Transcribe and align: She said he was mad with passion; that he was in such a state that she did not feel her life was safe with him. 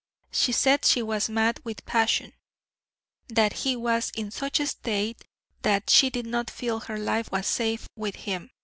She 0.31 0.51
said 0.51 0.83
he 0.83 1.03
was 1.03 1.29
mad 1.29 1.59
with 1.63 1.85
passion; 1.85 2.33
that 3.27 3.53
he 3.53 3.75
was 3.75 4.09
in 4.15 4.31
such 4.31 4.59
a 4.59 4.65
state 4.65 5.23
that 5.61 5.91
she 5.91 6.09
did 6.09 6.25
not 6.25 6.49
feel 6.49 6.79
her 6.79 6.97
life 6.97 7.31
was 7.31 7.45
safe 7.45 7.87
with 7.95 8.15
him. 8.15 8.49